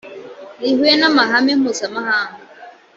[0.61, 2.41] rihuye n amahame mpuzamahanga